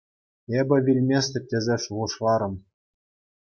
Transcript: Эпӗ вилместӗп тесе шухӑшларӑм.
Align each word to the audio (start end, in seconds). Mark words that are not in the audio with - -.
Эпӗ 0.59 0.77
вилместӗп 0.85 1.43
тесе 1.49 1.75
шухӑшларӑм. 1.83 2.55